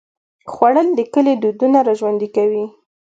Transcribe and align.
خوړل 0.51 0.87
د 0.95 0.99
کلي 1.13 1.33
دودونه 1.41 1.79
راژوندي 1.87 2.29
کوي 2.35 2.65